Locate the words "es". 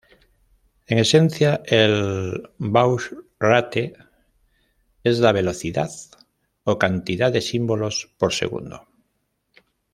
5.03-5.19